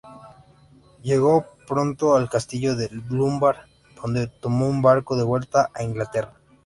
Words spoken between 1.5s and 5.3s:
pronto al castillo de Dunbar, donde tomó un barco de